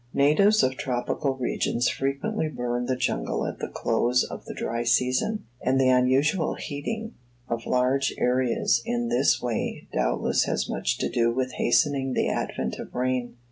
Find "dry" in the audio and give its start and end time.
4.55-4.83